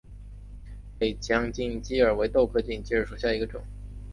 [0.97, 3.61] 北疆锦鸡儿为豆科锦鸡儿属下的一个种。